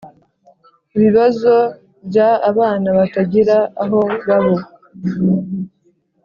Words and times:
ibibazo 0.95 1.53
bya 2.07 2.29
abana 2.49 2.87
batagira 2.97 3.57
aho 3.83 3.99
babo 4.27 4.55